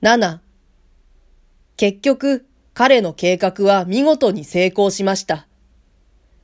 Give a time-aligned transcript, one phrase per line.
[0.00, 0.38] 7
[1.76, 5.48] 結局、彼の計画は見事に成功しました。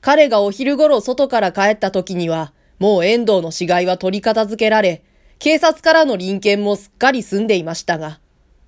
[0.00, 5.04] 彼がお昼頃外から帰った時には、もう遠藤の死骸は取り片付けられ、
[5.38, 8.18] 警察からの臨検もすっかり済んでいましたが、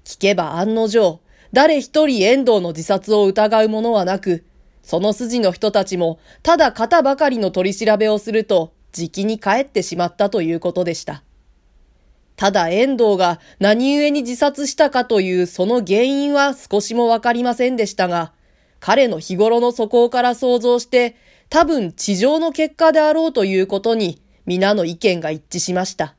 [0.05, 1.19] 聞けば案の定、
[1.53, 4.45] 誰一人遠藤の自殺を疑う者はなく、
[4.85, 11.25] その筋の人たちも、ただ型ばかりの取り調べをすると、じきに帰ってしまったということでした。
[12.37, 18.33] ただ遠藤が何故に自殺したかというその原因は少しもわかりませんでしたが、
[18.79, 21.17] 彼の日頃の素行から想像して、
[21.49, 26.15] 多分地上の結果であろうということに皆の意見が一致しました。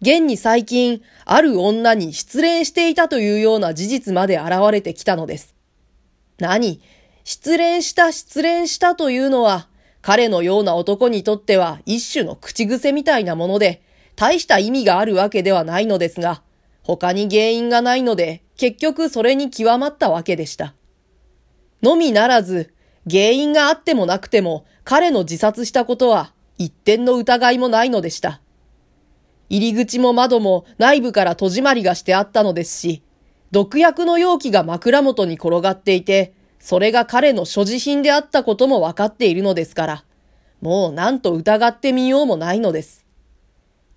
[0.00, 5.54] 現に最近、ある女に失恋していたというような事実まで現れてきたのです。
[6.38, 6.80] 何？
[7.24, 9.68] 失恋した失恋したというのは、
[10.00, 13.82] 彼のような男にとっては一種の口癖みたいなもので、
[14.20, 16.42] 大した意味があるわけではないのですが、
[16.82, 20.74] 他に原因がないので、結局それに極まったわけでした。
[21.82, 22.74] のみならず、
[23.10, 28.42] 原因があってもなくても、彼の自殺したことは一点の疑いもないのでした。
[29.48, 33.02] 入り口も窓も内部から戸締まりがしてあったのですし、
[33.52, 40.04] 毒薬の容器が枕元に転がっていて、それが彼の所持品であったことも分かっているのですから、
[40.60, 43.06] もう何と疑ってみようもないのです。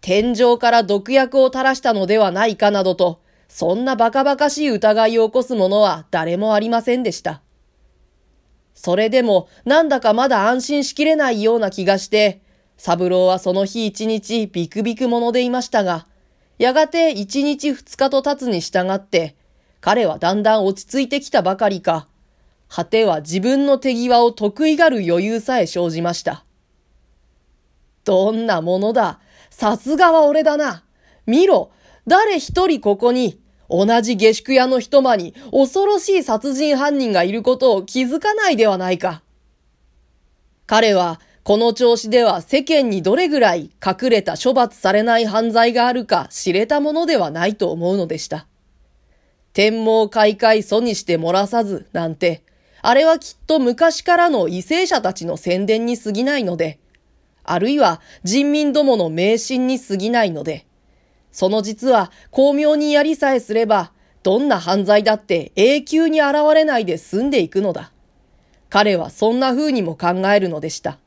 [0.04, 7.42] 天井から毒薬を垂らしたのではないかなどと、そんな馬鹿馬鹿しい疑いを起こす者は誰もありませんでした。
[8.76, 12.42] それでもなんだかまだ安心しきれないような気がして、
[12.76, 16.06] 三郎はその日一日ビクビク者でいましたが、
[16.58, 19.38] やがて一日二日と経つに従って、
[19.80, 22.10] 彼はだんだん落ち着いてきたばかりか、
[22.68, 26.44] 果ては自分の手際を得意がる余裕さえ生じました。
[28.04, 29.22] どんなものだ。
[29.54, 30.84] さすがは俺だな。
[31.28, 31.70] 見ろ。
[32.08, 39.22] 誰一人ここに、同じ下宿屋の一間に恐ろしい殺人犯人がいることを気づかないではないか。
[40.66, 48.48] 彼はこの調子では世間にどれぐらい隠れた処罰されない犯罪があるか知れたものではないと思うのでした。
[49.54, 52.44] 天網開会祖にして漏らさずなんて、
[52.82, 56.80] あれはきっと昔からの為政者たちの宣伝に過ぎないので、
[57.44, 60.66] あるいは人民どもの迷信に過ぎないので、
[61.32, 67.92] その実は巧妙にやりさえすれば、どんな犯罪だって永久に現れないで済んでいくのだ。
[68.70, 70.98] 彼はそんな風にも考えるのでした。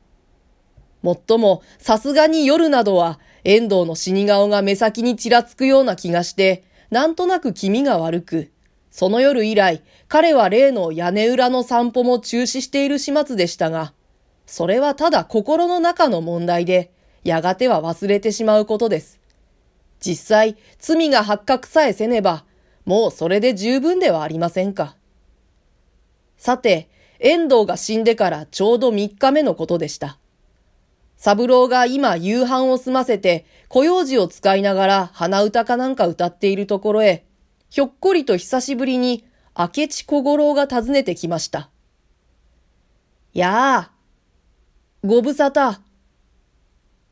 [1.02, 8.50] もっとも、さすがに夜などは、遠藤の死に顔が目先にちらつくような気がして、なんとなく気味が悪く、
[8.90, 13.92] その夜以来、彼は例の屋根裏の散歩も中止している始末でしたが、
[14.46, 16.90] それはただ心の中の問題で、
[17.24, 19.20] やがては忘れてしまうことです。
[20.00, 22.44] 実際、罪が発覚さえせねば、
[22.84, 24.96] もうそれで十分ではありませんか。
[26.36, 30.18] さて、遠藤が死んでからちょうど3日目のことでした。
[31.16, 37.24] 三郎が今夕飯を済ませて、小用事を使いながら鼻歌かなんか歌っているところへ、
[37.70, 39.24] ひょっこりと久しぶりに
[39.58, 41.70] 明智小五郎が訪ねてきました。
[43.32, 43.95] やあ、
[45.06, 45.78] ご無沙汰。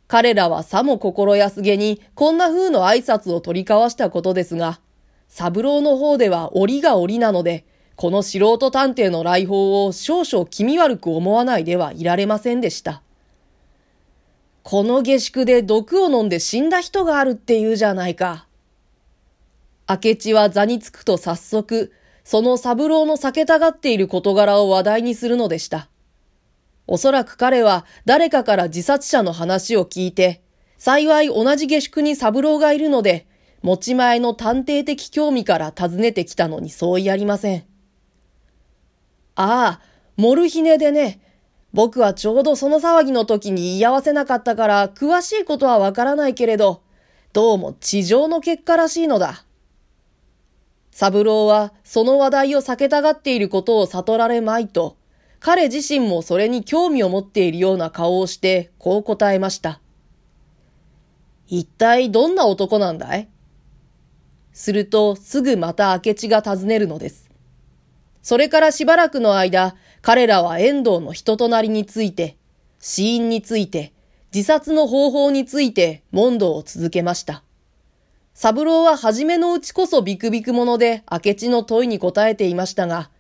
[0.09, 4.81] 彼らはさも心安げにこんな風の挨拶を取り交わしたことですが、
[5.29, 13.01] 三郎の方では折が折なので、この素人探偵の来訪を少々気味悪く思わないではいられませんでした。
[14.65, 18.49] この下宿で毒を飲んで死んだ人があるって言うじゃないか。
[19.89, 21.93] 明智は座につくと早速、
[22.25, 25.89] その三郎の避けたがっている事柄を話題にするのでした。
[26.87, 30.43] おそらく彼は誰かから自殺者の話を聞いて、
[30.79, 33.27] 幸い同じ下宿に三郎がいるので、
[33.63, 37.65] 持ち前の探偵的興味から訪ねてきたのに相違ありません。
[39.37, 39.81] ああ、
[40.17, 41.21] モルヒネでね、
[41.73, 46.83] 僕はちょうどその騒ぎの時に言い合わせなかったから詳しいことはわからないけれど、
[47.33, 49.45] どうも地上の結果らしいのだ。
[50.93, 54.97] 三郎はその話題を避けたがっていることを悟られまいと、
[55.45, 59.79] 彼自身もそれに興味を持っているような顔をしてこう答えました。
[61.49, 63.29] 一体どんな男なんだい？
[64.55, 67.29] するとすぐまた明智が尋ねるのです。
[68.23, 72.39] それからしばらくの間、彼らは遠藤の人となりについて、
[72.81, 73.93] 死因について、
[74.35, 77.45] 自殺の方法について問答を続けました。
[78.33, 83.11] 三郎は初めのうちこそビクビク者で明智の問いに答えていましたが、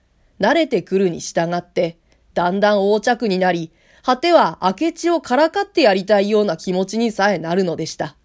[0.40, 1.98] 慣れてくるに従って、
[2.34, 3.72] だんだん横着になり、
[4.02, 8.16] 果ては明智をからかってやりたいような気持ちにさえなるのでした。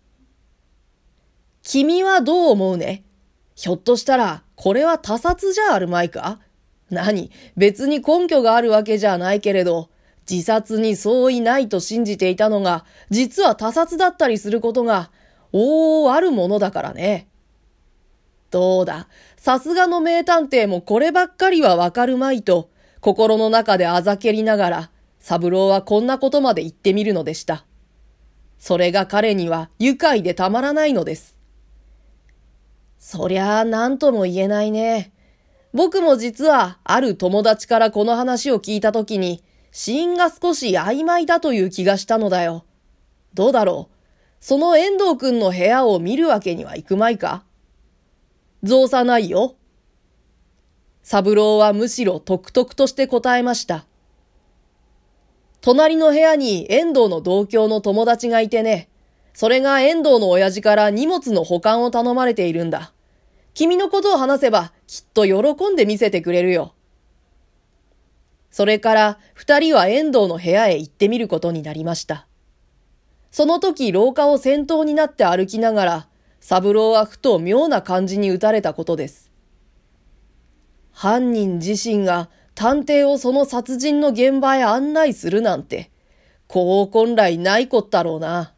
[1.64, 3.04] 君はどう思うね？
[3.56, 6.40] ひょっとしたら、これは他殺じゃあるまいか？
[6.90, 7.32] 何？
[7.56, 9.90] 別に根拠があるわけじゃないけれど、
[10.30, 15.12] 自殺に相違ないと信じていたのが、実は他殺だったりすることが、
[15.52, 17.28] おーあるものだからね。
[18.52, 19.08] どうだ、
[19.38, 22.70] さすがの名探偵もこればっかりはわかるまいと、
[23.02, 27.66] 心の中であざけりながら、三郎はこんなことまで言ってみるのでした。
[28.58, 31.38] それが彼には愉快でたまらないのです。
[32.98, 35.14] そりゃあ何とも言えないね。
[35.74, 42.66] 僕も実はある友達からこの話を聞いたときに、死因が少し曖昧だという気がしたのだよ。
[43.34, 43.96] どうだろう
[44.40, 47.44] その遠藤くんの部屋を見るわけにはいくまいか
[48.64, 49.56] 造作ないよ。
[51.12, 53.88] 三郎はむしろとくとくとして答えました。
[55.60, 58.90] 隣の部屋に遠藤の同郷の友達がいてね。
[59.34, 62.94] それが遠藤の親父から荷物の保管を頼まれているんだ。
[63.56, 66.76] 君のことを話せばきっと喜んで見せてくれるよ。
[68.52, 72.28] それから二人は遠藤の部屋へ行ってみることになりました。
[73.32, 76.08] その時廊下を先頭になって歩きながら、
[76.40, 79.29] 三郎はふと妙な感じに打たれたことです。
[81.02, 85.92] 犯人自身が探偵をその殺人の現場へ案内するなんて、
[86.46, 88.54] こう本来ないこったろうな。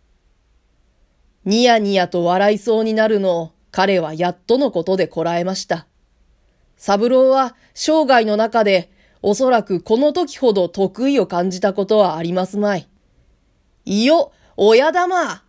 [1.45, 5.85] ニヤニヤと笑いそうになるのを彼はやっとのことでこらえました。
[6.77, 8.89] 三郎は生涯の中で
[9.21, 12.89] おそらくこの時ほど得意を感じたことはありますまい。
[13.85, 15.43] いよ、親玉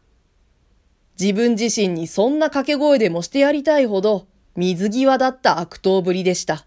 [1.19, 6.67] 自分自身にそんな掛け声でもしてやりたいほど水際だった悪党ぶりでした。